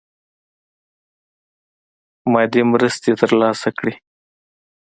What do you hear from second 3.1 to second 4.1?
تر لاسه کړي.